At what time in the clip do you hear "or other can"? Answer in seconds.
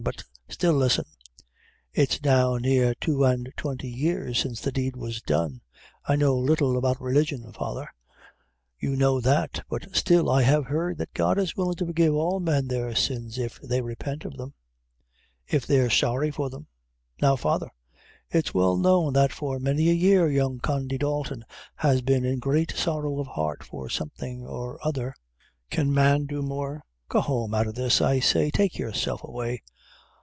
24.47-25.93